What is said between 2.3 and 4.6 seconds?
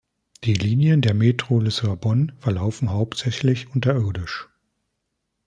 verlaufen hauptsächlich unterirdisch.